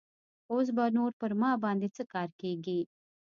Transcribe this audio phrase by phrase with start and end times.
[0.51, 2.79] اوس به نور پر ما باندې څه کار کيږي.